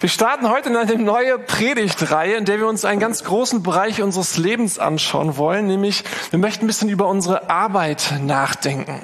[0.00, 4.00] Wir starten heute in eine neue Predigtreihe, in der wir uns einen ganz großen Bereich
[4.00, 8.98] unseres Lebens anschauen wollen, nämlich wir möchten ein bisschen über unsere Arbeit nachdenken.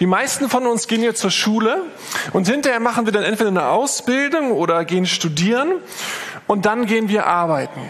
[0.00, 1.82] Die meisten von uns gehen hier zur Schule
[2.32, 5.74] und hinterher machen wir dann entweder eine Ausbildung oder gehen studieren
[6.48, 7.80] und dann gehen wir arbeiten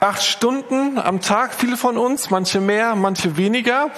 [0.00, 3.90] acht Stunden am Tag, viele von uns, manche mehr, manche weniger.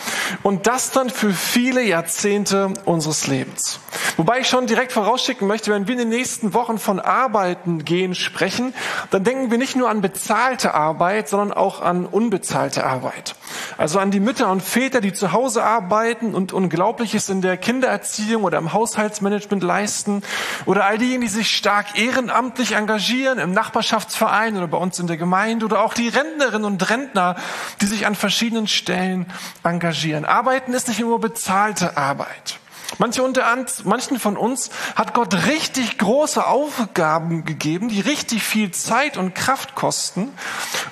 [0.42, 3.80] Und das dann für viele Jahrzehnte unseres Lebens.
[4.16, 8.14] Wobei ich schon direkt vorausschicken möchte, wenn wir in den nächsten Wochen von Arbeiten gehen
[8.14, 8.74] sprechen,
[9.10, 13.34] dann denken wir nicht nur an bezahlte Arbeit, sondern auch an unbezahlte Arbeit.
[13.78, 18.44] Also an die Mütter und Väter, die zu Hause arbeiten und Unglaubliches in der Kindererziehung
[18.44, 20.22] oder im Haushaltsmanagement leisten.
[20.66, 25.16] Oder all diejenigen, die sich stark ehrenamtlich engagieren im Nachbarschaftsverein oder bei uns in der
[25.16, 27.36] Gemeinde oder auch die Rentnerinnen und Rentner,
[27.80, 29.26] die sich an verschiedenen Stellen
[29.62, 30.24] engagieren.
[30.24, 32.58] Arbeiten ist nicht nur bezahlte Arbeit.
[32.98, 33.44] Manche unter
[33.84, 39.74] manchen von uns hat Gott richtig große Aufgaben gegeben, die richtig viel Zeit und Kraft
[39.74, 40.28] kosten,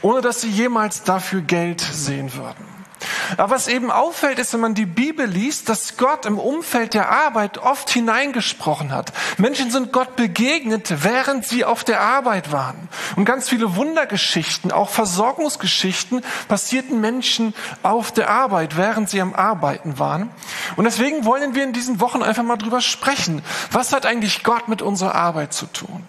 [0.00, 2.77] ohne dass sie jemals dafür Geld sehen würden.
[3.36, 7.10] Aber was eben auffällt, ist, wenn man die Bibel liest, dass Gott im Umfeld der
[7.10, 9.12] Arbeit oft hineingesprochen hat.
[9.36, 12.88] Menschen sind Gott begegnet, während sie auf der Arbeit waren.
[13.16, 19.98] Und ganz viele Wundergeschichten, auch Versorgungsgeschichten, passierten Menschen auf der Arbeit, während sie am Arbeiten
[19.98, 20.30] waren.
[20.76, 23.42] Und deswegen wollen wir in diesen Wochen einfach mal drüber sprechen.
[23.70, 26.04] Was hat eigentlich Gott mit unserer Arbeit zu tun?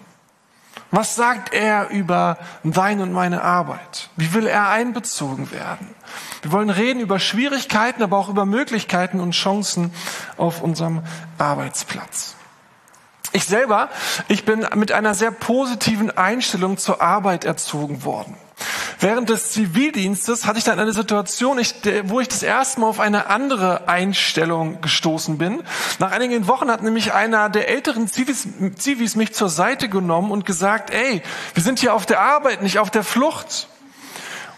[0.90, 4.10] Was sagt er über deine und meine Arbeit?
[4.16, 5.94] Wie will er einbezogen werden?
[6.42, 9.92] Wir wollen reden über Schwierigkeiten, aber auch über Möglichkeiten und Chancen
[10.36, 11.02] auf unserem
[11.38, 12.34] Arbeitsplatz.
[13.32, 13.88] Ich selber,
[14.26, 18.34] ich bin mit einer sehr positiven Einstellung zur Arbeit erzogen worden.
[19.00, 21.58] Während des Zivildienstes hatte ich dann eine Situation,
[22.04, 25.62] wo ich das erste Mal auf eine andere Einstellung gestoßen bin.
[25.98, 30.44] Nach einigen Wochen hat nämlich einer der älteren Zivis, Zivis mich zur Seite genommen und
[30.44, 31.22] gesagt, ey,
[31.54, 33.68] wir sind hier auf der Arbeit, nicht auf der Flucht.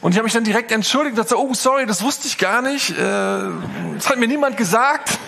[0.00, 2.62] Und ich habe mich dann direkt entschuldigt und dachte, oh sorry, das wusste ich gar
[2.62, 2.90] nicht.
[2.90, 2.94] Äh,
[3.94, 5.20] das hat mir niemand gesagt.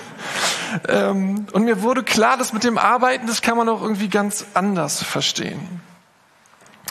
[0.89, 4.45] Ähm, und mir wurde klar, dass mit dem Arbeiten, das kann man auch irgendwie ganz
[4.55, 5.84] anders verstehen.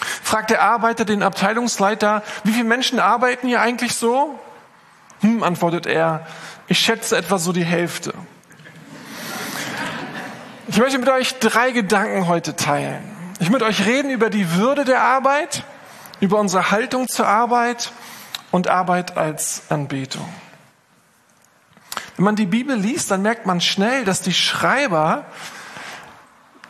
[0.04, 4.40] Fragt der Arbeiter den Abteilungsleiter, wie viele Menschen arbeiten hier eigentlich so?
[5.22, 6.26] Hm, antwortet er,
[6.68, 8.14] ich schätze etwa so die Hälfte.
[10.68, 13.04] Ich möchte mit euch drei Gedanken heute teilen.
[13.40, 15.64] Ich möchte euch reden über die Würde der Arbeit,
[16.20, 17.92] über unsere Haltung zur Arbeit
[18.52, 20.28] und Arbeit als Anbetung.
[22.16, 25.26] Wenn man die Bibel liest, dann merkt man schnell, dass die Schreiber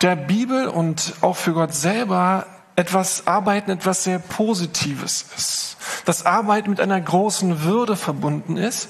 [0.02, 2.46] der Bibel und auch für Gott selber
[2.76, 5.78] etwas Arbeiten etwas sehr Positives ist.
[6.06, 8.90] Dass Arbeit mit einer großen Würde verbunden ist.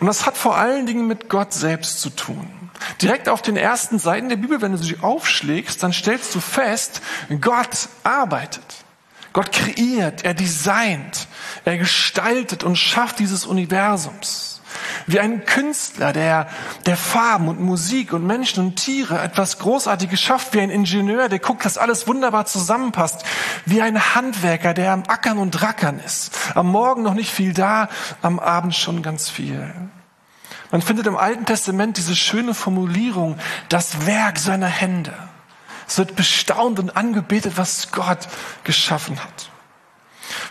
[0.00, 2.48] Und das hat vor allen Dingen mit Gott selbst zu tun.
[3.00, 7.00] Direkt auf den ersten Seiten der Bibel, wenn du sie aufschlägst, dann stellst du fest,
[7.40, 8.84] Gott arbeitet.
[9.32, 11.26] Gott kreiert, er designt,
[11.64, 14.53] er gestaltet und schafft dieses Universums.
[15.06, 16.48] Wie ein Künstler, der,
[16.86, 21.38] der Farben und Musik und Menschen und Tiere etwas Großartiges schafft, wie ein Ingenieur, der
[21.38, 23.24] guckt, dass alles wunderbar zusammenpasst,
[23.66, 26.32] wie ein Handwerker, der am Ackern und Rackern ist.
[26.54, 27.88] Am Morgen noch nicht viel da,
[28.22, 29.72] am Abend schon ganz viel.
[30.70, 35.14] Man findet im Alten Testament diese schöne Formulierung, das Werk seiner Hände.
[35.86, 38.28] Es wird bestaunt und angebetet, was Gott
[38.64, 39.50] geschaffen hat.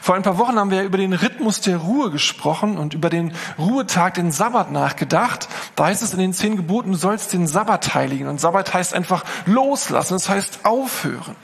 [0.03, 3.34] Vor ein paar Wochen haben wir über den Rhythmus der Ruhe gesprochen und über den
[3.58, 5.47] Ruhetag, den Sabbat nachgedacht.
[5.78, 8.28] Da heißt es in den zehn Geboten, du sollst den Sabbat heiligen.
[8.28, 11.38] Und Sabbat heißt einfach loslassen, das heißt aufhören.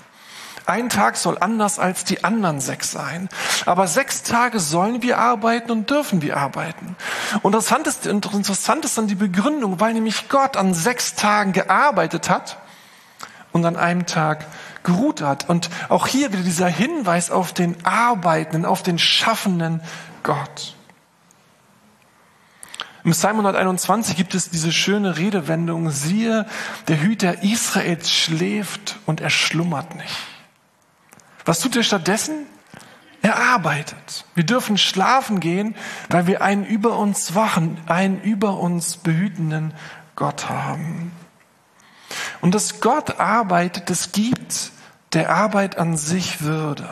[0.65, 3.29] Ein Tag soll anders als die anderen sechs sein.
[3.65, 6.97] Aber sechs Tage sollen wir arbeiten und dürfen wir arbeiten.
[7.41, 12.29] Und interessant ist, interessant ist dann die Begründung, weil nämlich Gott an sechs Tagen gearbeitet
[12.29, 12.57] hat
[13.53, 14.45] und an einem Tag
[14.83, 15.49] geruht hat.
[15.49, 19.81] Und auch hier wieder dieser Hinweis auf den Arbeitenden, auf den schaffenden
[20.23, 20.75] Gott.
[23.03, 26.45] Im Psalm 121 gibt es diese schöne Redewendung, siehe,
[26.87, 30.17] der Hüter Israels schläft und er schlummert nicht.
[31.45, 32.45] Was tut er stattdessen?
[33.21, 34.25] Er arbeitet.
[34.35, 35.75] Wir dürfen schlafen gehen,
[36.09, 39.73] weil wir einen über uns wachen, einen über uns behütenden
[40.15, 41.11] Gott haben.
[42.41, 44.71] Und dass Gott arbeitet, das gibt
[45.13, 46.87] der Arbeit an sich Würde.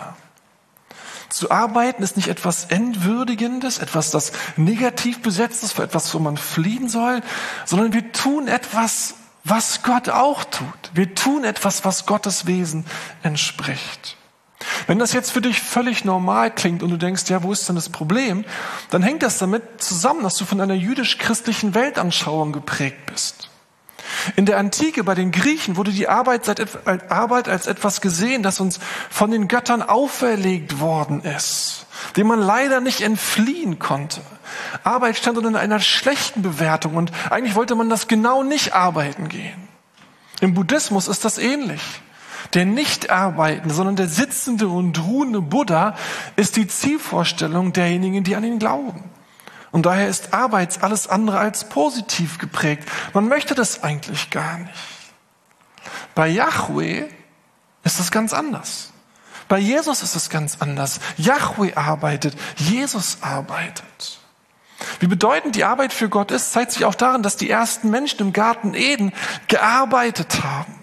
[1.29, 6.37] Zu arbeiten ist nicht etwas Entwürdigendes, etwas, das negativ besetzt ist, für etwas, wo man
[6.37, 7.21] fliehen soll,
[7.65, 10.67] sondern wir tun etwas, was Gott auch tut.
[10.93, 12.85] Wir tun etwas, was Gottes Wesen
[13.23, 14.17] entspricht.
[14.87, 17.75] Wenn das jetzt für dich völlig normal klingt und du denkst, ja, wo ist denn
[17.75, 18.45] das Problem?
[18.89, 23.46] Dann hängt das damit zusammen, dass du von einer jüdisch-christlichen Weltanschauung geprägt bist.
[24.35, 26.49] In der Antike bei den Griechen wurde die Arbeit,
[27.09, 32.81] Arbeit als etwas gesehen, das uns von den Göttern auferlegt worden ist, dem man leider
[32.81, 34.21] nicht entfliehen konnte.
[34.83, 39.67] Arbeit stand unter einer schlechten Bewertung und eigentlich wollte man das genau nicht arbeiten gehen.
[40.39, 41.81] Im Buddhismus ist das ähnlich.
[42.53, 45.95] Der nicht arbeitende, sondern der sitzende und ruhende Buddha
[46.35, 49.03] ist die Zielvorstellung derjenigen, die an ihn glauben.
[49.71, 52.87] Und daher ist Arbeit alles andere als positiv geprägt.
[53.13, 54.73] Man möchte das eigentlich gar nicht.
[56.15, 57.05] Bei Yahweh
[57.83, 58.91] ist es ganz anders.
[59.47, 60.99] Bei Jesus ist es ganz anders.
[61.17, 64.19] Yahweh arbeitet, Jesus arbeitet.
[64.99, 68.19] Wie bedeutend die Arbeit für Gott ist, zeigt sich auch darin, dass die ersten Menschen
[68.19, 69.13] im Garten Eden
[69.47, 70.75] gearbeitet haben.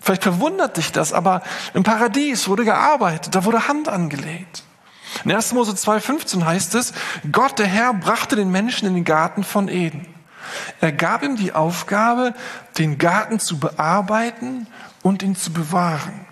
[0.00, 1.42] Vielleicht verwundert dich das, aber
[1.74, 4.62] im Paradies wurde gearbeitet, da wurde Hand angelegt.
[5.24, 5.52] In 1.
[5.54, 6.92] Mose 2,15 heißt es,
[7.30, 10.06] Gott, der Herr, brachte den Menschen in den Garten von Eden.
[10.80, 12.34] Er gab ihm die Aufgabe,
[12.78, 14.66] den Garten zu bearbeiten
[15.02, 16.26] und ihn zu bewahren.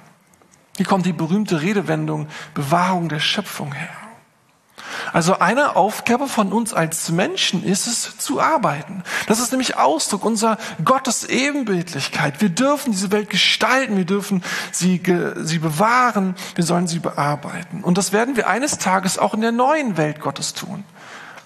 [0.76, 4.05] Hier kommt die berühmte Redewendung Bewahrung der Schöpfung her.
[5.12, 9.02] Also eine Aufgabe von uns als Menschen ist es, zu arbeiten.
[9.26, 12.40] Das ist nämlich Ausdruck unserer Gottes Ebenbildlichkeit.
[12.40, 14.42] Wir dürfen diese Welt gestalten, wir dürfen
[14.72, 15.02] sie,
[15.36, 17.82] sie bewahren, wir sollen sie bearbeiten.
[17.82, 20.84] Und das werden wir eines Tages auch in der neuen Welt Gottes tun.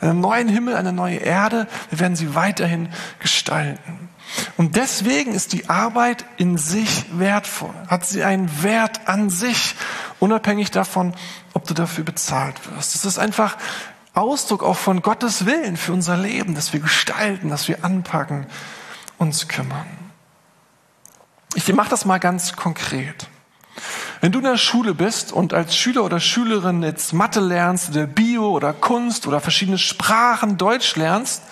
[0.01, 4.09] Einen neuen Himmel, eine neue Erde, wir werden sie weiterhin gestalten.
[4.57, 9.75] Und deswegen ist die Arbeit in sich wertvoll, hat sie einen Wert an sich,
[10.21, 11.15] unabhängig davon,
[11.55, 12.95] ob du dafür bezahlt wirst.
[12.95, 13.57] Es ist einfach
[14.15, 18.47] Ausdruck auch von Gottes Willen für unser Leben, dass wir gestalten, dass wir anpacken,
[19.19, 19.87] uns kümmern.
[21.55, 23.29] Ich mache das mal ganz konkret.
[24.21, 28.07] Wenn du in der Schule bist und als Schüler oder Schülerin jetzt Mathe lernst oder
[28.07, 31.43] Bio oder Kunst oder verschiedene Sprachen Deutsch lernst,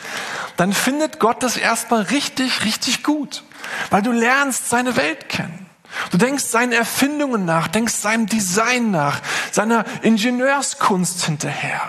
[0.56, 3.43] dann findet Gott das erstmal richtig, richtig gut,
[3.91, 5.68] weil du lernst seine Welt kennen.
[6.11, 9.20] Du denkst seinen Erfindungen nach, denkst seinem Design nach,
[9.50, 11.81] seiner Ingenieurskunst hinterher.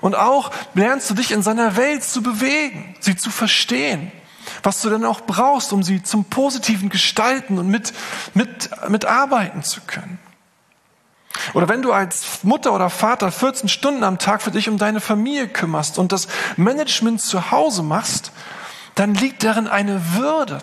[0.00, 4.12] Und auch lernst du dich in seiner Welt zu bewegen, sie zu verstehen,
[4.62, 7.92] was du dann auch brauchst, um sie zum Positiven gestalten und mit,
[8.34, 10.18] mit, mitarbeiten zu können.
[11.54, 15.00] Oder wenn du als Mutter oder Vater 14 Stunden am Tag für dich um deine
[15.00, 18.32] Familie kümmerst und das Management zu Hause machst,
[18.94, 20.58] dann liegt darin eine Würde,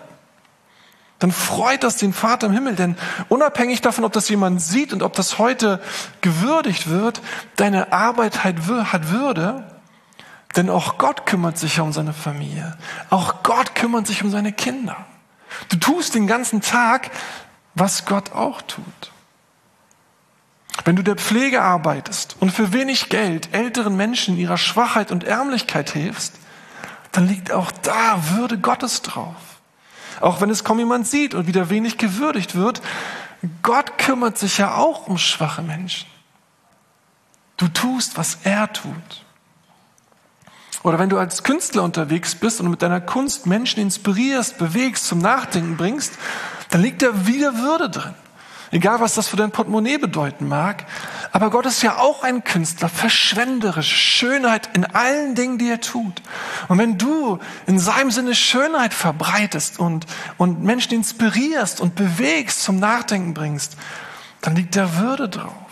[1.18, 2.96] dann freut das den Vater im Himmel, denn
[3.28, 5.80] unabhängig davon, ob das jemand sieht und ob das heute
[6.20, 7.22] gewürdigt wird,
[7.56, 9.64] deine Arbeit hat Würde,
[10.56, 12.76] denn auch Gott kümmert sich ja um seine Familie.
[13.10, 14.96] Auch Gott kümmert sich um seine Kinder.
[15.68, 17.10] Du tust den ganzen Tag,
[17.74, 19.12] was Gott auch tut.
[20.84, 25.24] Wenn du der Pflege arbeitest und für wenig Geld älteren Menschen in ihrer Schwachheit und
[25.24, 26.34] Ärmlichkeit hilfst,
[27.12, 29.34] dann liegt auch da Würde Gottes drauf.
[30.20, 32.82] Auch wenn es kaum jemand sieht und wieder wenig gewürdigt wird,
[33.62, 36.08] Gott kümmert sich ja auch um schwache Menschen.
[37.56, 39.24] Du tust, was er tut.
[40.82, 45.18] Oder wenn du als Künstler unterwegs bist und mit deiner Kunst Menschen inspirierst, bewegst, zum
[45.18, 46.12] Nachdenken bringst,
[46.70, 48.14] dann liegt da wieder Würde drin.
[48.76, 50.84] Egal, was das für dein Portemonnaie bedeuten mag.
[51.32, 56.20] Aber Gott ist ja auch ein Künstler, verschwenderisch, Schönheit in allen Dingen, die er tut.
[56.68, 60.04] Und wenn du in seinem Sinne Schönheit verbreitest und,
[60.36, 63.78] und Menschen inspirierst und bewegst, zum Nachdenken bringst,
[64.42, 65.65] dann liegt da Würde drauf.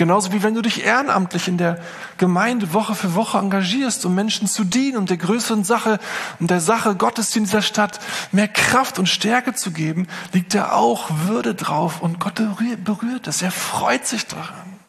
[0.00, 1.78] Genauso wie wenn du dich ehrenamtlich in der
[2.16, 5.98] Gemeinde Woche für Woche engagierst, um Menschen zu dienen und der größeren Sache
[6.38, 8.00] und der Sache Gottes in dieser Stadt
[8.32, 12.40] mehr Kraft und Stärke zu geben, liegt da auch Würde drauf und Gott
[12.82, 13.42] berührt es.
[13.42, 14.80] Er freut sich daran.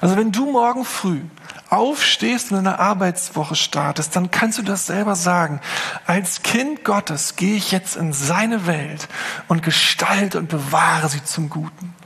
[0.00, 1.20] Also wenn du morgen früh
[1.68, 5.60] aufstehst und in einer Arbeitswoche startest, dann kannst du das selber sagen.
[6.06, 9.08] Als Kind Gottes gehe ich jetzt in seine Welt
[9.46, 11.97] und gestalte und bewahre sie zum Guten.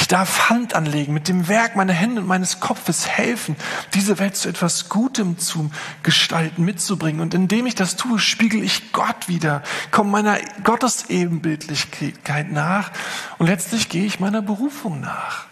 [0.00, 3.56] Ich darf Hand anlegen, mit dem Werk meiner Hände und meines Kopfes helfen,
[3.94, 5.72] diese Welt zu etwas Gutem zu
[6.04, 7.20] gestalten, mitzubringen.
[7.20, 12.92] Und indem ich das tue, spiegel ich Gott wieder, komme meiner Gottesebenbildlichkeit nach
[13.38, 15.46] und letztlich gehe ich meiner Berufung nach,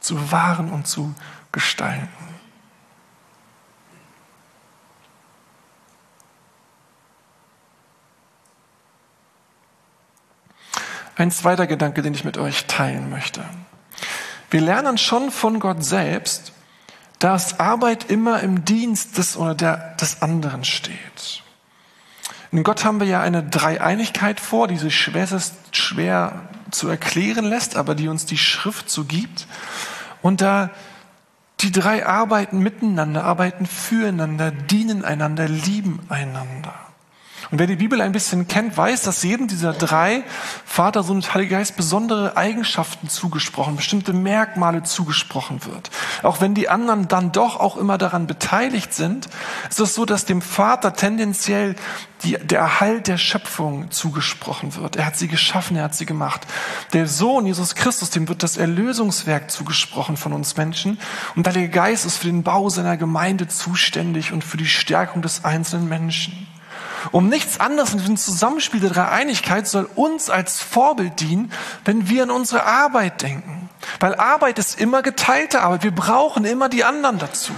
[0.00, 1.14] zu bewahren und zu
[1.52, 2.08] gestalten.
[11.16, 13.44] Ein zweiter Gedanke, den ich mit euch teilen möchte.
[14.54, 16.52] Wir lernen schon von Gott selbst,
[17.18, 21.42] dass Arbeit immer im Dienst des oder der, des anderen steht.
[22.52, 27.74] In Gott haben wir ja eine Dreieinigkeit vor, die sich schwerst, schwer zu erklären lässt,
[27.74, 29.48] aber die uns die Schrift so gibt.
[30.22, 30.70] Und da
[31.58, 36.74] die drei arbeiten miteinander, arbeiten füreinander, dienen einander, lieben einander.
[37.50, 40.22] Und wer die Bibel ein bisschen kennt, weiß, dass jedem dieser drei
[40.64, 45.90] Vater, Sohn und Heiliger Geist besondere Eigenschaften zugesprochen, bestimmte Merkmale zugesprochen wird.
[46.22, 49.28] Auch wenn die anderen dann doch auch immer daran beteiligt sind,
[49.68, 51.76] ist es so, dass dem Vater tendenziell
[52.24, 54.96] die, der Erhalt der Schöpfung zugesprochen wird.
[54.96, 56.46] Er hat sie geschaffen, er hat sie gemacht.
[56.92, 60.98] Der Sohn Jesus Christus, dem wird das Erlösungswerk zugesprochen von uns Menschen.
[61.36, 65.22] Und der Heilige Geist ist für den Bau seiner Gemeinde zuständig und für die Stärkung
[65.22, 66.46] des einzelnen Menschen.
[67.12, 71.52] Um nichts anderes in diesem Zusammenspiel der Dreieinigkeit soll uns als Vorbild dienen,
[71.84, 73.68] wenn wir an unsere Arbeit denken.
[74.00, 75.84] Weil Arbeit ist immer geteilte Arbeit.
[75.84, 77.52] Wir brauchen immer die anderen dazu.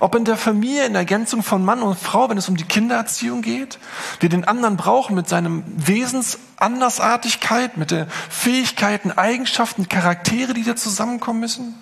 [0.00, 2.64] Ob in der Familie, in der Ergänzung von Mann und Frau, wenn es um die
[2.64, 3.78] Kindererziehung geht,
[4.18, 11.40] wir den anderen brauchen mit seinem Wesensandersartigkeit, mit den Fähigkeiten, Eigenschaften, Charaktere, die da zusammenkommen
[11.40, 11.74] müssen.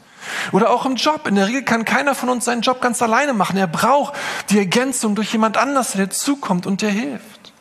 [0.53, 1.27] Oder auch im Job.
[1.27, 3.57] In der Regel kann keiner von uns seinen Job ganz alleine machen.
[3.57, 4.15] Er braucht
[4.51, 7.53] die Ergänzung durch jemand anders, der zukommt und der hilft.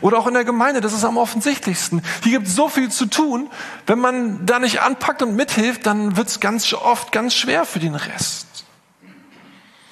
[0.00, 2.02] Oder auch in der Gemeinde, das ist am offensichtlichsten.
[2.22, 3.50] Hier gibt es so viel zu tun.
[3.86, 7.80] Wenn man da nicht anpackt und mithilft, dann wird es ganz oft ganz schwer für
[7.80, 8.46] den Rest.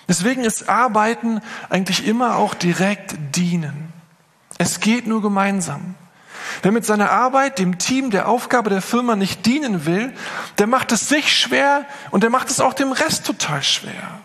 [0.08, 3.92] Deswegen ist Arbeiten eigentlich immer auch direkt dienen.
[4.56, 5.94] Es geht nur gemeinsam.
[6.62, 10.12] Wer mit seiner Arbeit dem Team, der Aufgabe der Firma nicht dienen will,
[10.58, 14.20] der macht es sich schwer und der macht es auch dem Rest total schwer.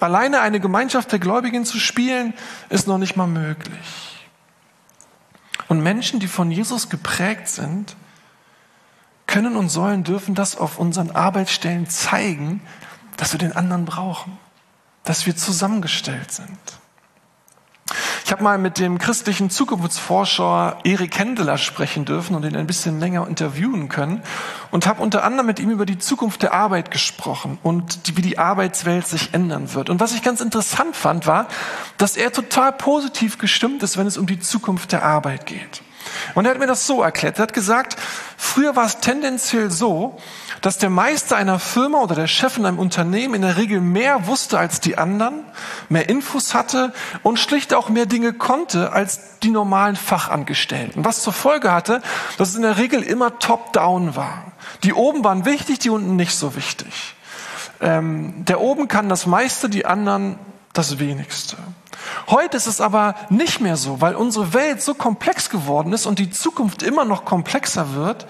[0.00, 2.34] Alleine eine Gemeinschaft der Gläubigen zu spielen,
[2.68, 4.26] ist noch nicht mal möglich.
[5.68, 7.96] Und Menschen, die von Jesus geprägt sind,
[9.26, 12.60] können und sollen, dürfen das auf unseren Arbeitsstellen zeigen,
[13.16, 14.38] dass wir den anderen brauchen,
[15.04, 16.58] dass wir zusammengestellt sind.
[18.26, 22.98] Ich habe mal mit dem christlichen Zukunftsforscher Erik Hendeler sprechen dürfen und ihn ein bisschen
[22.98, 24.22] länger interviewen können
[24.70, 28.22] und habe unter anderem mit ihm über die Zukunft der Arbeit gesprochen und die, wie
[28.22, 29.90] die Arbeitswelt sich ändern wird.
[29.90, 31.48] Und was ich ganz interessant fand, war,
[31.98, 35.82] dass er total positiv gestimmt ist, wenn es um die Zukunft der Arbeit geht.
[36.34, 37.38] Und er hat mir das so erklärt.
[37.38, 37.96] Er hat gesagt,
[38.36, 40.18] früher war es tendenziell so,
[40.60, 44.26] dass der Meister einer Firma oder der Chef in einem Unternehmen in der Regel mehr
[44.26, 45.44] wusste als die anderen,
[45.88, 46.92] mehr Infos hatte
[47.22, 51.04] und schlicht auch mehr Dinge konnte als die normalen Fachangestellten.
[51.04, 52.00] Was zur Folge hatte,
[52.38, 54.52] dass es in der Regel immer top-down war.
[54.82, 57.14] Die oben waren wichtig, die unten nicht so wichtig.
[57.80, 60.38] Ähm, der oben kann das meiste, die anderen
[60.72, 61.56] das wenigste.
[62.28, 66.18] Heute ist es aber nicht mehr so, weil unsere Welt so komplex geworden ist und
[66.18, 68.26] die Zukunft immer noch komplexer wird,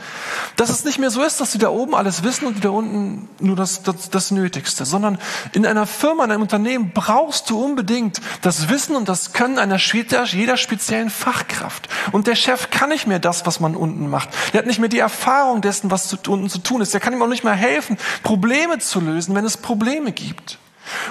[0.56, 2.70] dass es nicht mehr so ist, dass die da oben alles wissen und die da
[2.70, 5.18] unten nur das, das, das Nötigste, sondern
[5.52, 9.78] in einer Firma, in einem Unternehmen brauchst du unbedingt das Wissen und das Können einer
[9.78, 11.88] jeder speziellen Fachkraft.
[12.12, 14.28] Und der Chef kann nicht mehr das, was man unten macht.
[14.52, 16.92] Der hat nicht mehr die Erfahrung dessen, was unten zu tun ist.
[16.92, 20.58] Der kann ihm auch nicht mehr helfen, Probleme zu lösen, wenn es Probleme gibt.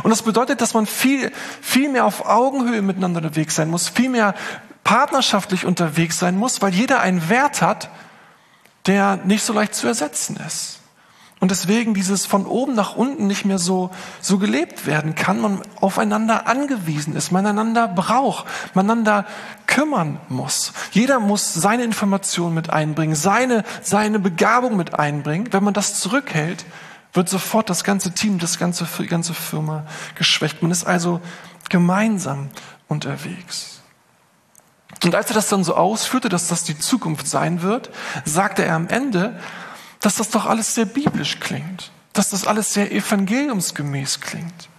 [0.04, 4.10] Und das bedeutet, dass man viel, viel mehr auf Augenhöhe miteinander unterwegs sein muss, viel
[4.10, 4.36] mehr
[4.84, 7.90] partnerschaftlich unterwegs sein muss, weil jeder einen Wert hat,
[8.86, 10.80] der nicht so leicht zu ersetzen ist.
[11.44, 13.90] Und deswegen dieses von oben nach unten nicht mehr so,
[14.22, 19.26] so gelebt werden kann, man aufeinander angewiesen ist, man einander braucht, man einander
[19.68, 20.72] kümmern muss.
[20.92, 25.52] Jeder muss seine Informationen mit einbringen, seine, seine Begabung mit einbringen.
[25.52, 26.64] Wenn man das zurückhält,
[27.14, 30.62] wird sofort das ganze Team, das ganze, die ganze Firma geschwächt.
[30.62, 31.22] Man ist also
[31.70, 32.50] gemeinsam
[32.88, 33.82] unterwegs.
[35.04, 37.90] Und als er das dann so ausführte, dass das die Zukunft sein wird,
[38.26, 39.40] sagte er am Ende,
[40.00, 44.70] dass das doch alles sehr biblisch klingt, dass das alles sehr evangeliumsgemäß klingt.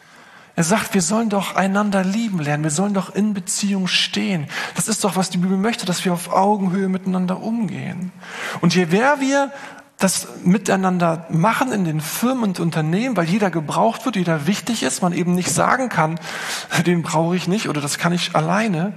[0.56, 4.46] Er sagt, wir sollen doch einander lieben lernen, wir sollen doch in Beziehung stehen.
[4.76, 8.12] Das ist doch, was die Bibel möchte, dass wir auf Augenhöhe miteinander umgehen.
[8.60, 9.50] Und je mehr wir
[9.98, 15.02] das miteinander machen in den Firmen und Unternehmen, weil jeder gebraucht wird, jeder wichtig ist,
[15.02, 16.18] man eben nicht sagen kann,
[16.86, 18.92] den brauche ich nicht oder das kann ich alleine,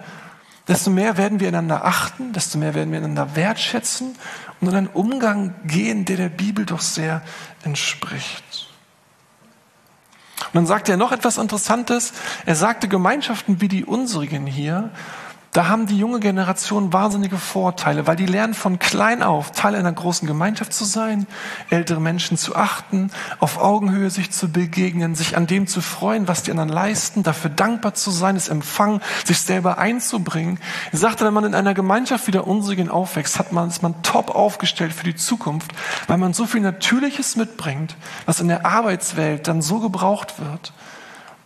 [0.68, 4.16] desto mehr werden wir einander achten, desto mehr werden wir einander wertschätzen
[4.60, 7.22] und in einen Umgang gehen, der der Bibel doch sehr
[7.64, 8.68] entspricht.
[10.48, 12.14] Und dann sagte er noch etwas Interessantes.
[12.46, 14.92] Er sagte, Gemeinschaften wie die unsrigen hier
[15.58, 19.92] da haben die junge Generation wahnsinnige Vorteile, weil die lernen von klein auf, Teil einer
[19.92, 21.26] großen Gemeinschaft zu sein,
[21.72, 23.10] ältere Menschen zu achten,
[23.40, 27.50] auf Augenhöhe sich zu begegnen, sich an dem zu freuen, was die anderen leisten, dafür
[27.50, 30.60] dankbar zu sein, es empfangen, sich selber einzubringen.
[30.92, 34.04] Er sagte, wenn man in einer Gemeinschaft wie der unsrigen aufwächst, hat man, ist man
[34.04, 35.72] top aufgestellt für die Zukunft,
[36.06, 37.96] weil man so viel Natürliches mitbringt,
[38.28, 40.72] was in der Arbeitswelt dann so gebraucht wird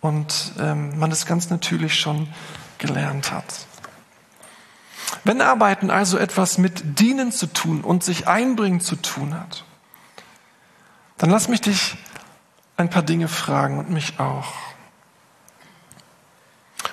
[0.02, 2.28] und ähm, man es ganz natürlich schon
[2.78, 3.46] gelernt hat.
[5.24, 9.66] Wenn Arbeiten also etwas mit Dienen zu tun und sich einbringen zu tun hat,
[11.18, 11.98] dann lass mich dich
[12.78, 14.54] ein paar Dinge fragen und mich auch.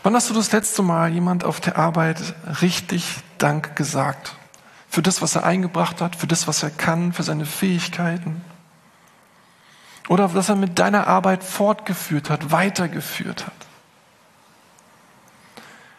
[0.03, 4.37] Wann hast du das letzte Mal jemand auf der Arbeit richtig Dank gesagt?
[4.91, 8.43] Für das, was er eingebracht hat, für das, was er kann, für seine Fähigkeiten?
[10.09, 13.68] Oder dass er mit deiner Arbeit fortgeführt hat, weitergeführt hat?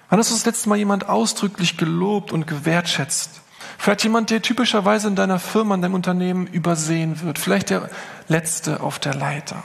[0.09, 3.41] Wann hast du das letzte Mal jemand ausdrücklich gelobt und gewertschätzt?
[3.77, 7.39] Vielleicht jemand, der typischerweise in deiner Firma, in deinem Unternehmen übersehen wird.
[7.39, 7.89] Vielleicht der
[8.27, 9.63] Letzte auf der Leiter.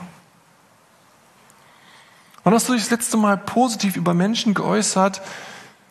[2.43, 5.21] Wann hast du dich das letzte Mal positiv über Menschen geäußert,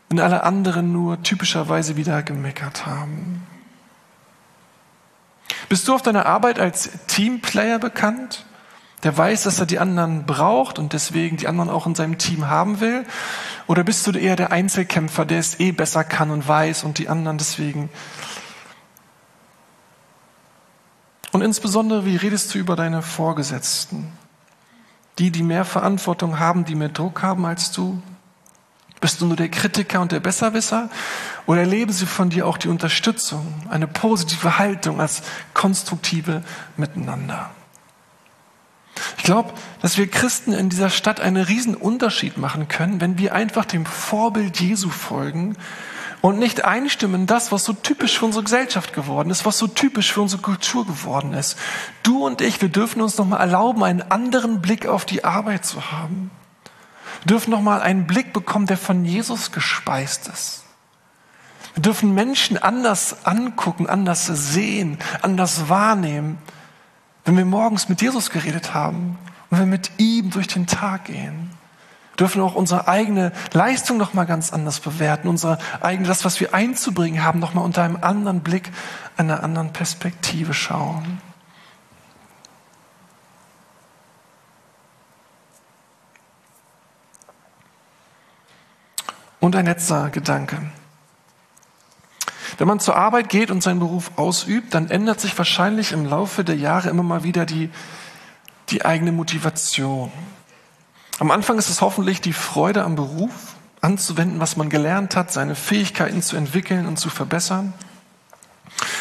[0.09, 3.45] wenn alle anderen nur typischerweise wieder gemeckert haben?
[5.69, 8.45] Bist du auf deiner Arbeit als Teamplayer bekannt?
[9.03, 12.49] Der weiß, dass er die anderen braucht und deswegen die anderen auch in seinem Team
[12.49, 13.05] haben will?
[13.67, 17.09] Oder bist du eher der Einzelkämpfer, der es eh besser kann und weiß und die
[17.09, 17.89] anderen deswegen?
[21.33, 24.13] Und insbesondere, wie redest du über deine Vorgesetzten?
[25.19, 28.03] Die, die mehr Verantwortung haben, die mehr Druck haben als du?
[29.01, 30.91] Bist du nur der Kritiker und der Besserwisser?
[31.47, 36.43] Oder erleben sie von dir auch die Unterstützung, eine positive Haltung als konstruktive
[36.77, 37.51] Miteinander?
[39.17, 43.35] Ich glaube, dass wir Christen in dieser Stadt einen riesen Unterschied machen können, wenn wir
[43.35, 45.57] einfach dem Vorbild Jesu folgen
[46.21, 50.13] und nicht einstimmen das, was so typisch für unsere Gesellschaft geworden ist, was so typisch
[50.13, 51.59] für unsere Kultur geworden ist.
[52.03, 55.91] Du und ich, wir dürfen uns nochmal erlauben, einen anderen Blick auf die Arbeit zu
[55.91, 56.31] haben.
[57.25, 60.63] Wir dürfen nochmal einen Blick bekommen, der von Jesus gespeist ist.
[61.75, 66.39] Wir dürfen Menschen anders angucken, anders sehen, anders wahrnehmen,
[67.25, 69.19] wenn wir morgens mit Jesus geredet haben
[69.51, 71.51] und wir mit ihm durch den Tag gehen
[72.19, 76.55] dürfen auch unsere eigene Leistung noch mal ganz anders bewerten, unsere eigene, das, was wir
[76.55, 78.71] einzubringen haben, noch mal unter einem anderen Blick,
[79.17, 81.21] einer anderen Perspektive schauen.
[89.41, 90.57] Und ein letzter Gedanke.
[92.59, 96.45] Wenn man zur Arbeit geht und seinen Beruf ausübt, dann ändert sich wahrscheinlich im Laufe
[96.45, 97.71] der Jahre immer mal wieder die,
[98.71, 100.13] die eigene Motivation.
[101.19, 105.55] Am Anfang ist es hoffentlich die Freude am Beruf, anzuwenden, was man gelernt hat, seine
[105.55, 107.75] Fähigkeiten zu entwickeln und zu verbessern.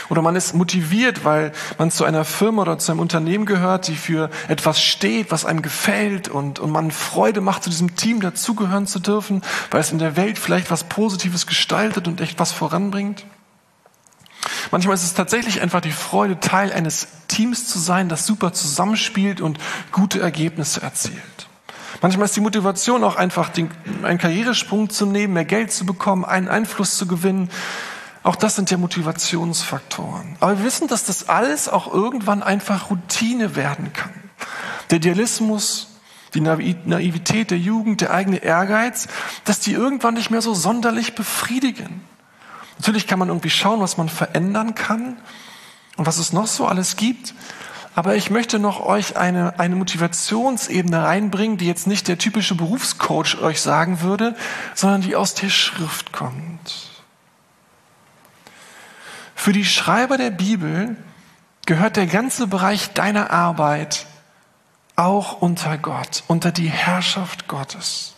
[0.10, 3.96] Oder man ist motiviert, weil man zu einer Firma oder zu einem Unternehmen gehört, die
[3.96, 8.86] für etwas steht, was einem gefällt und, und man Freude macht, zu diesem Team dazugehören
[8.86, 13.26] zu dürfen, weil es in der Welt vielleicht was Positives gestaltet und echt was voranbringt.
[14.72, 19.42] Manchmal ist es tatsächlich einfach die Freude, Teil eines Teams zu sein, das super zusammenspielt
[19.42, 19.58] und
[19.92, 21.48] gute Ergebnisse erzielt.
[22.02, 23.70] Manchmal ist die Motivation auch einfach, den,
[24.04, 27.50] einen Karrieresprung zu nehmen, mehr Geld zu bekommen, einen Einfluss zu gewinnen.
[28.24, 30.36] Auch das sind ja Motivationsfaktoren.
[30.40, 34.14] Aber wir wissen, dass das alles auch irgendwann einfach Routine werden kann.
[34.90, 35.90] Der Idealismus,
[36.34, 39.08] die Naivität der Jugend, der eigene Ehrgeiz,
[39.46, 42.02] dass die irgendwann nicht mehr so sonderlich befriedigen.
[42.78, 45.18] Natürlich kann man irgendwie schauen, was man verändern kann
[45.98, 47.34] und was es noch so alles gibt.
[47.96, 53.40] Aber ich möchte noch euch eine, eine Motivationsebene reinbringen, die jetzt nicht der typische Berufscoach
[53.40, 54.36] euch sagen würde,
[54.74, 56.90] sondern die aus der Schrift kommt.
[59.36, 60.96] Für die Schreiber der Bibel
[61.66, 64.08] gehört der ganze Bereich deiner Arbeit
[64.96, 68.13] auch unter Gott, unter die Herrschaft Gottes.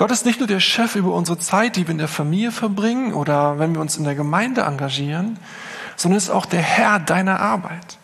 [0.00, 3.12] Gott ist nicht nur der Chef über unsere Zeit, die wir in der Familie verbringen
[3.12, 5.38] oder wenn wir uns in der Gemeinde engagieren,
[5.94, 7.98] sondern ist auch der Herr deiner Arbeit.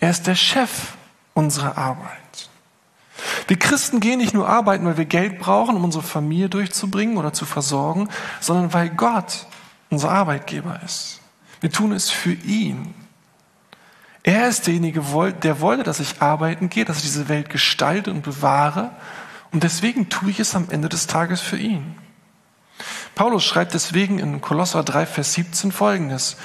[0.00, 0.92] Er ist der Chef
[1.32, 2.50] unserer Arbeit.
[3.46, 7.32] Wir Christen gehen nicht nur arbeiten, weil wir Geld brauchen, um unsere Familie durchzubringen oder
[7.32, 8.10] zu versorgen,
[8.40, 9.46] sondern weil Gott
[9.88, 11.22] unser Arbeitgeber ist.
[11.62, 12.92] Wir tun es für ihn.
[14.22, 15.00] Er ist derjenige,
[15.42, 18.90] der wollte, dass ich arbeiten gehe, dass ich diese Welt gestalte und bewahre.
[19.56, 21.96] Und deswegen tue ich es am Ende des Tages für ihn.
[23.14, 26.36] Paulus schreibt deswegen in Kolosser 3, Vers 17 folgendes.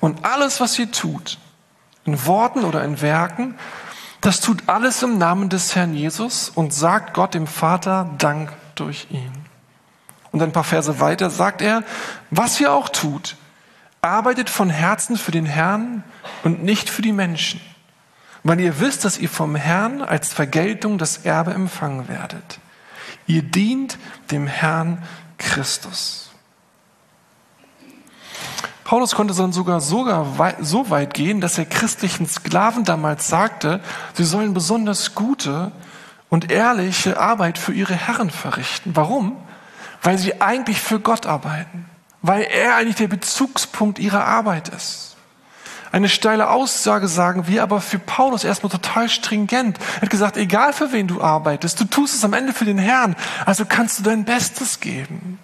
[0.00, 1.36] Und alles, was ihr tut,
[2.06, 3.54] in Worten oder in Werken,
[4.22, 9.08] das tut alles im Namen des Herrn Jesus und sagt Gott dem Vater Dank durch
[9.10, 9.44] ihn.
[10.32, 11.82] Und ein paar Verse weiter sagt er,
[12.30, 13.36] was ihr auch tut,
[14.00, 16.02] arbeitet von Herzen für den Herrn
[16.44, 17.60] und nicht für die Menschen,
[18.44, 22.60] weil ihr wisst, dass ihr vom Herrn als Vergeltung das Erbe empfangen werdet.
[23.26, 23.98] Ihr dient
[24.30, 25.02] dem Herrn
[25.38, 26.30] Christus.
[28.84, 30.26] Paulus konnte dann sogar, sogar
[30.60, 33.80] so weit gehen, dass er christlichen Sklaven damals sagte,
[34.12, 35.72] sie sollen besonders gute
[36.28, 38.94] und ehrliche Arbeit für ihre Herren verrichten.
[38.94, 39.36] Warum?
[40.02, 41.86] Weil sie eigentlich für Gott arbeiten.
[42.20, 45.13] Weil er eigentlich der Bezugspunkt ihrer Arbeit ist.
[45.94, 49.78] Eine steile Aussage, sagen wir, aber für Paulus erstmal total stringent.
[49.78, 52.78] Er hat gesagt, egal für wen du arbeitest, du tust es am Ende für den
[52.78, 53.14] Herrn,
[53.46, 55.38] also kannst du dein Bestes geben.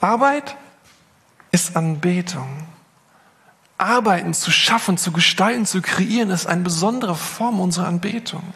[0.00, 0.56] Arbeit
[1.50, 2.48] ist Anbetung.
[3.76, 8.54] Arbeiten, zu schaffen, zu gestalten, zu kreieren, ist eine besondere Form unserer Anbetung.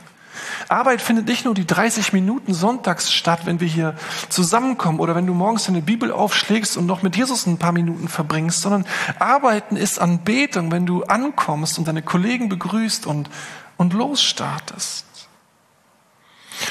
[0.68, 3.94] Arbeit findet nicht nur die 30 Minuten sonntags statt, wenn wir hier
[4.28, 8.08] zusammenkommen oder wenn du morgens deine Bibel aufschlägst und noch mit Jesus ein paar Minuten
[8.08, 8.84] verbringst, sondern
[9.18, 13.30] Arbeiten ist Anbetung, wenn du ankommst und deine Kollegen begrüßt und,
[13.76, 15.06] und losstartest.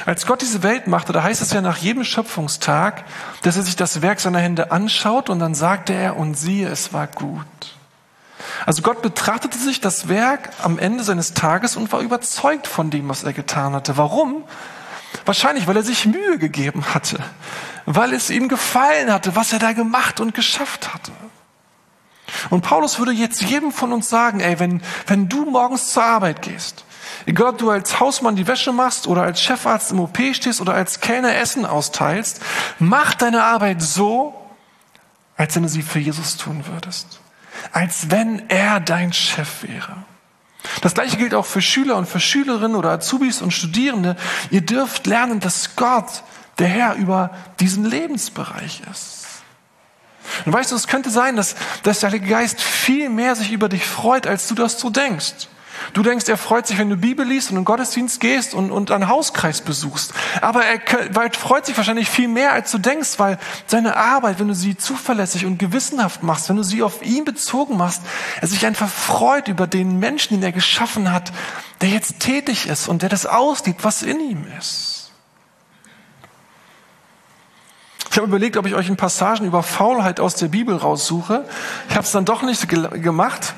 [0.05, 3.05] Als Gott diese Welt machte, da heißt es ja nach jedem Schöpfungstag,
[3.43, 6.93] dass er sich das Werk seiner Hände anschaut und dann sagte er, und siehe, es
[6.93, 7.45] war gut.
[8.65, 13.09] Also Gott betrachtete sich das Werk am Ende seines Tages und war überzeugt von dem,
[13.09, 13.97] was er getan hatte.
[13.97, 14.43] Warum?
[15.25, 17.19] Wahrscheinlich, weil er sich Mühe gegeben hatte,
[17.85, 21.11] weil es ihm gefallen hatte, was er da gemacht und geschafft hatte.
[22.49, 26.41] Und Paulus würde jetzt jedem von uns sagen, ey, wenn, wenn du morgens zur Arbeit
[26.41, 26.83] gehst,
[27.25, 30.73] egal ob du als Hausmann die Wäsche machst oder als Chefarzt im OP stehst oder
[30.73, 32.41] als Kellner Essen austeilst,
[32.79, 34.33] mach deine Arbeit so,
[35.37, 37.19] als wenn du sie für Jesus tun würdest
[37.71, 39.97] als wenn er dein Chef wäre.
[40.81, 44.15] Das gleiche gilt auch für Schüler und für Schülerinnen oder Azubis und Studierende.
[44.49, 46.23] Ihr dürft lernen, dass Gott
[46.57, 49.25] der Herr über diesen Lebensbereich ist.
[50.45, 53.69] Und weißt du, es könnte sein, dass, dass der Heilige Geist viel mehr sich über
[53.69, 55.47] dich freut, als du das so denkst.
[55.93, 58.71] Du denkst, er freut sich, wenn du Bibel liest und in den Gottesdienst gehst und,
[58.71, 60.13] und einen Hauskreis besuchst.
[60.41, 60.79] Aber er
[61.31, 65.45] freut sich wahrscheinlich viel mehr, als du denkst, weil seine Arbeit, wenn du sie zuverlässig
[65.45, 68.01] und gewissenhaft machst, wenn du sie auf ihn bezogen machst,
[68.41, 71.31] er sich einfach freut über den Menschen, den er geschaffen hat,
[71.81, 74.95] der jetzt tätig ist und der das ausliebt, was in ihm ist.
[78.15, 81.43] Ich habe überlegt, ob ich euch in Passagen über Faulheit aus der Bibel raussuche.
[81.89, 83.53] Ich habe es dann doch nicht gemacht.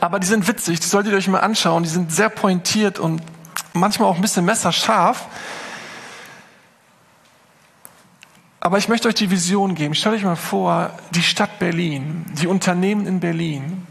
[0.00, 1.82] Aber die sind witzig, die solltet ihr euch mal anschauen.
[1.82, 3.20] Die sind sehr pointiert und
[3.72, 5.26] manchmal auch ein bisschen messerscharf.
[8.60, 9.94] Aber ich möchte euch die Vision geben.
[9.94, 13.87] Stellt euch mal vor, die Stadt Berlin, die Unternehmen in Berlin,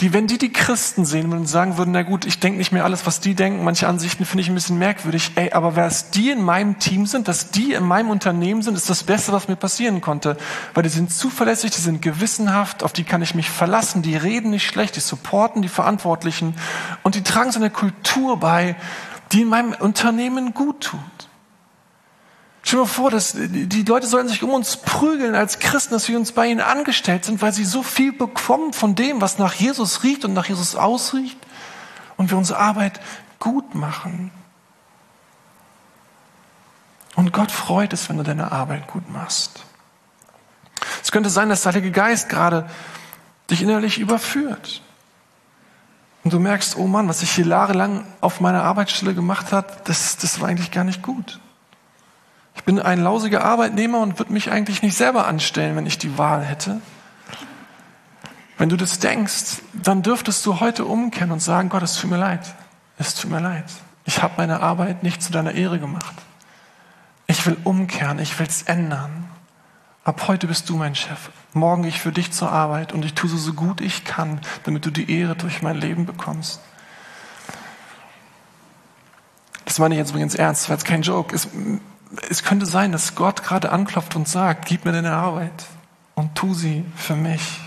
[0.00, 2.84] die, wenn die die Christen sehen und sagen würden, na gut, ich denke nicht mehr
[2.84, 6.10] alles, was die denken, manche Ansichten finde ich ein bisschen merkwürdig, ey, aber wer es
[6.10, 9.48] die in meinem Team sind, dass die in meinem Unternehmen sind, ist das Beste, was
[9.48, 10.38] mir passieren konnte,
[10.72, 14.50] weil die sind zuverlässig, die sind gewissenhaft, auf die kann ich mich verlassen, die reden
[14.50, 16.54] nicht schlecht, die supporten die Verantwortlichen
[17.02, 18.76] und die tragen so eine Kultur bei,
[19.32, 21.29] die in meinem Unternehmen gut tut.
[22.62, 26.08] Stell dir mal vor, dass die Leute sollen sich um uns prügeln als Christen, dass
[26.08, 29.54] wir uns bei ihnen angestellt sind, weil sie so viel bekommen von dem, was nach
[29.54, 31.38] Jesus riecht und nach Jesus ausriecht
[32.16, 33.00] und wir unsere Arbeit
[33.38, 34.30] gut machen.
[37.16, 39.64] Und Gott freut es, wenn du deine Arbeit gut machst.
[41.02, 42.68] Es könnte sein, dass der Heilige Geist gerade
[43.50, 44.82] dich innerlich überführt.
[46.22, 50.18] Und du merkst, oh Mann, was ich hier jahrelang auf meiner Arbeitsstelle gemacht habe, das,
[50.18, 51.40] das war eigentlich gar nicht gut.
[52.60, 56.18] Ich bin ein lausiger Arbeitnehmer und würde mich eigentlich nicht selber anstellen, wenn ich die
[56.18, 56.82] Wahl hätte.
[58.58, 62.18] Wenn du das denkst, dann dürftest du heute umkehren und sagen, Gott, es tut mir
[62.18, 62.54] leid.
[62.98, 63.64] Es tut mir leid.
[64.04, 66.14] Ich habe meine Arbeit nicht zu deiner Ehre gemacht.
[67.26, 69.24] Ich will umkehren, ich will es ändern.
[70.04, 71.30] Ab heute bist du mein Chef.
[71.54, 74.42] Morgen gehe ich für dich zur Arbeit und ich tue so, so gut ich kann,
[74.64, 76.60] damit du die Ehre durch mein Leben bekommst.
[79.64, 81.48] Das meine ich jetzt übrigens ernst, weil es kein Joke ist
[82.28, 85.66] es könnte sein, dass Gott gerade anklopft und sagt, gib mir deine Arbeit
[86.14, 87.60] und tu sie für mich.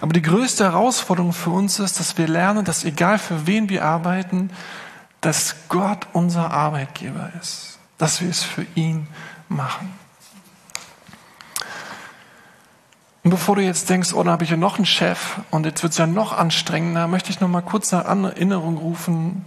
[0.00, 3.84] Aber die größte Herausforderung für uns ist, dass wir lernen, dass egal für wen wir
[3.84, 4.50] arbeiten,
[5.20, 9.08] dass Gott unser Arbeitgeber ist, dass wir es für ihn
[9.48, 9.98] machen.
[13.24, 15.82] Und bevor du jetzt denkst, oh, da habe ich ja noch einen Chef und jetzt
[15.82, 19.44] wird es ja noch anstrengender, möchte ich noch mal kurz eine Erinnerung rufen,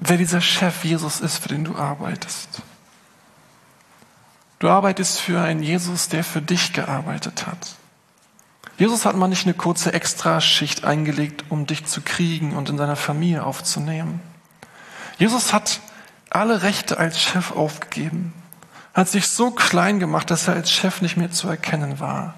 [0.00, 2.62] wer dieser Chef Jesus ist, für den du arbeitest.
[4.58, 7.76] Du arbeitest für einen Jesus, der für dich gearbeitet hat.
[8.76, 12.96] Jesus hat mal nicht eine kurze Extraschicht eingelegt, um dich zu kriegen und in deiner
[12.96, 14.20] Familie aufzunehmen.
[15.18, 15.80] Jesus hat
[16.30, 18.32] alle Rechte als Chef aufgegeben,
[18.94, 22.34] hat sich so klein gemacht, dass er als Chef nicht mehr zu erkennen war.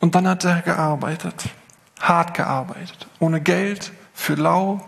[0.00, 1.44] Und dann hat er gearbeitet,
[2.00, 4.84] hart gearbeitet, ohne Geld, für lau,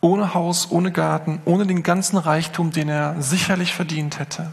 [0.00, 4.50] ohne Haus, ohne Garten, ohne den ganzen Reichtum, den er sicherlich verdient hätte.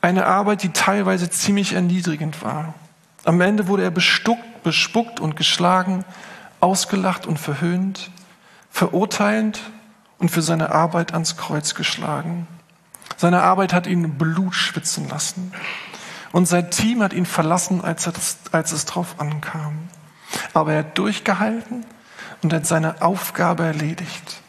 [0.00, 2.74] Eine Arbeit, die teilweise ziemlich erniedrigend war.
[3.24, 6.04] Am Ende wurde er bestuckt, bespuckt und geschlagen,
[6.60, 8.10] ausgelacht und verhöhnt,
[8.70, 9.60] verurteilend
[10.18, 12.46] und für seine Arbeit ans Kreuz geschlagen.
[13.16, 15.52] Seine Arbeit hat ihn Blut schwitzen lassen.
[16.32, 18.14] Und sein Team hat ihn verlassen, als, er
[18.52, 19.88] als es drauf ankam.
[20.54, 21.84] Aber er hat durchgehalten
[22.42, 24.40] und hat seine Aufgabe erledigt.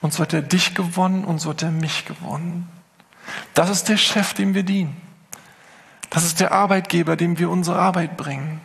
[0.00, 2.68] Und so hat er dich gewonnen und so hat er mich gewonnen.
[3.54, 5.00] Das ist der Chef, dem wir dienen.
[6.10, 8.60] Das ist der Arbeitgeber, dem wir unsere Arbeit bringen.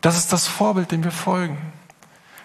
[0.00, 1.58] Das ist das Vorbild, dem wir folgen.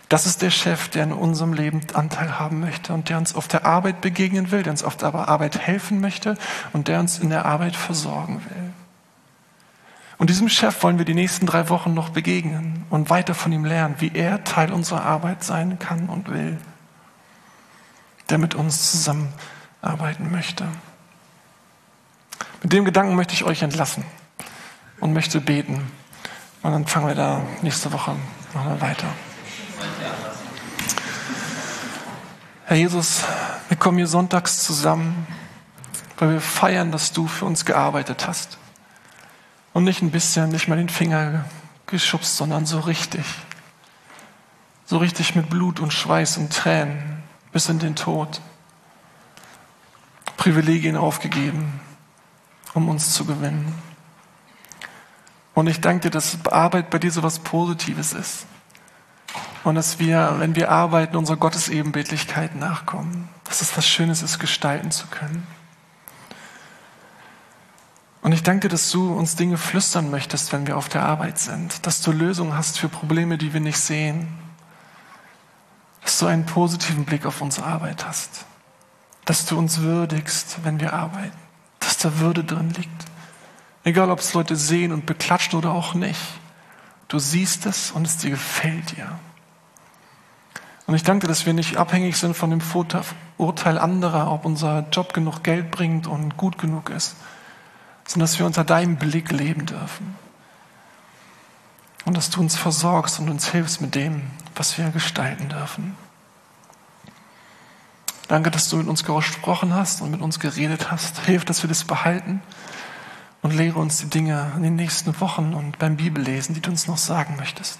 [0.09, 3.47] Das ist der Chef, der in unserem Leben Anteil haben möchte und der uns auf
[3.47, 6.37] der Arbeit begegnen will, der uns auf der Arbeit helfen möchte
[6.71, 8.73] und der uns in der Arbeit versorgen will.
[10.17, 13.65] Und diesem Chef wollen wir die nächsten drei Wochen noch begegnen und weiter von ihm
[13.65, 16.57] lernen, wie er Teil unserer Arbeit sein kann und will,
[18.29, 20.67] der mit uns zusammenarbeiten möchte.
[22.61, 24.05] Mit dem Gedanken möchte ich euch entlassen
[24.99, 25.91] und möchte beten.
[26.61, 28.15] Und dann fangen wir da nächste Woche
[28.53, 29.07] noch weiter.
[32.65, 33.23] Herr Jesus,
[33.67, 35.27] wir kommen hier sonntags zusammen,
[36.17, 38.57] weil wir feiern, dass du für uns gearbeitet hast.
[39.73, 41.45] Und nicht ein bisschen, nicht mal den Finger
[41.87, 43.25] geschubst, sondern so richtig.
[44.85, 48.41] So richtig mit Blut und Schweiß und Tränen bis in den Tod.
[50.37, 51.79] Privilegien aufgegeben,
[52.73, 53.73] um uns zu gewinnen.
[55.53, 58.45] Und ich danke dir, dass Arbeit bei dir so was Positives ist.
[59.63, 63.29] Und dass wir, wenn wir arbeiten, unserer Gottesebenbildlichkeit nachkommen.
[63.45, 65.47] Dass es was Schönes ist, gestalten zu können.
[68.23, 71.85] Und ich danke dass du uns Dinge flüstern möchtest, wenn wir auf der Arbeit sind.
[71.85, 74.29] Dass du Lösungen hast für Probleme, die wir nicht sehen.
[76.01, 78.45] Dass du einen positiven Blick auf unsere Arbeit hast.
[79.25, 81.37] Dass du uns würdigst, wenn wir arbeiten.
[81.81, 83.05] Dass da Würde drin liegt.
[83.83, 86.21] Egal, ob es Leute sehen und beklatschen oder auch nicht.
[87.09, 89.19] Du siehst es und es dir gefällt dir.
[90.87, 92.61] Und ich danke, dass wir nicht abhängig sind von dem
[93.37, 97.17] Urteil anderer, ob unser Job genug Geld bringt und gut genug ist,
[98.05, 100.15] sondern dass wir unter deinem Blick leben dürfen.
[102.05, 104.23] Und dass du uns versorgst und uns hilfst mit dem,
[104.55, 105.95] was wir gestalten dürfen.
[108.27, 111.19] Danke, dass du mit uns gesprochen hast und mit uns geredet hast.
[111.19, 112.41] Hilf, dass wir das behalten
[113.41, 116.87] und lehre uns die Dinge in den nächsten Wochen und beim Bibellesen, die du uns
[116.87, 117.79] noch sagen möchtest.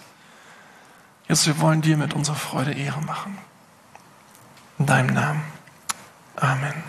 [1.28, 3.38] Jesus, wir wollen dir mit unserer Freude Ehre machen.
[4.78, 5.42] In deinem Namen.
[6.36, 6.84] Amen.